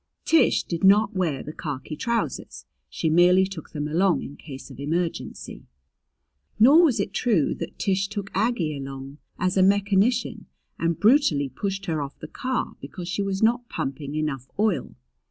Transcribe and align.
Tish 0.25 0.63
did 0.63 0.83
not 0.83 1.13
wear 1.15 1.43
the 1.43 1.53
khaki 1.53 1.95
trousers; 1.95 2.65
she 2.89 3.07
merely 3.07 3.45
took 3.45 3.69
them 3.69 3.87
along 3.87 4.23
in 4.23 4.35
case 4.35 4.71
of 4.71 4.79
emergency. 4.79 5.67
Nor 6.59 6.81
was 6.85 6.99
it 6.99 7.13
true 7.13 7.53
that 7.59 7.77
Tish 7.77 8.07
took 8.07 8.31
Aggie 8.33 8.75
along 8.75 9.19
as 9.37 9.57
a 9.57 9.61
mechanician 9.61 10.47
and 10.79 10.99
brutally 10.99 11.49
pushed 11.49 11.85
her 11.85 12.01
off 12.01 12.17
the 12.17 12.27
car 12.27 12.75
because 12.81 13.07
she 13.07 13.21
was 13.21 13.43
not 13.43 13.69
pumping 13.69 14.15
enough 14.15 14.47
oil. 14.57 14.95